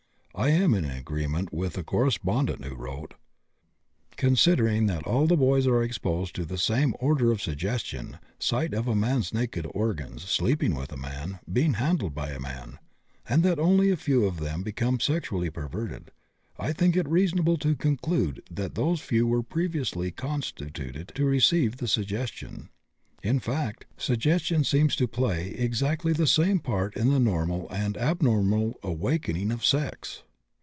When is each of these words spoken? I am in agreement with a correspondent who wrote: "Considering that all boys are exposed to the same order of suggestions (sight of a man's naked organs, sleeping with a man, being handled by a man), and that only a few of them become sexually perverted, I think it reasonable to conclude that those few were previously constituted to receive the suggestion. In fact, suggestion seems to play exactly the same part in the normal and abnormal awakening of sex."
I 0.33 0.49
am 0.51 0.73
in 0.73 0.85
agreement 0.85 1.53
with 1.53 1.77
a 1.77 1.83
correspondent 1.83 2.63
who 2.63 2.73
wrote: 2.73 3.13
"Considering 4.15 4.87
that 4.87 5.03
all 5.05 5.27
boys 5.27 5.67
are 5.67 5.83
exposed 5.83 6.33
to 6.35 6.45
the 6.45 6.57
same 6.57 6.95
order 6.99 7.31
of 7.31 7.41
suggestions 7.41 8.15
(sight 8.39 8.73
of 8.73 8.87
a 8.87 8.95
man's 8.95 9.33
naked 9.33 9.67
organs, 9.71 10.23
sleeping 10.23 10.73
with 10.73 10.91
a 10.93 10.97
man, 10.97 11.39
being 11.51 11.73
handled 11.73 12.15
by 12.15 12.29
a 12.29 12.39
man), 12.39 12.79
and 13.27 13.43
that 13.43 13.59
only 13.59 13.89
a 13.91 13.97
few 13.97 14.23
of 14.25 14.39
them 14.39 14.63
become 14.63 14.99
sexually 15.01 15.49
perverted, 15.51 16.11
I 16.57 16.71
think 16.71 16.95
it 16.95 17.09
reasonable 17.09 17.57
to 17.57 17.75
conclude 17.75 18.41
that 18.49 18.73
those 18.75 19.01
few 19.01 19.27
were 19.27 19.43
previously 19.43 20.09
constituted 20.11 21.11
to 21.13 21.25
receive 21.25 21.77
the 21.77 21.89
suggestion. 21.89 22.69
In 23.21 23.39
fact, 23.39 23.85
suggestion 23.97 24.63
seems 24.63 24.95
to 24.95 25.07
play 25.07 25.49
exactly 25.49 26.11
the 26.11 26.25
same 26.25 26.57
part 26.57 26.97
in 26.97 27.09
the 27.11 27.19
normal 27.19 27.69
and 27.69 27.95
abnormal 27.95 28.79
awakening 28.81 29.51
of 29.51 29.63
sex." 29.63 30.23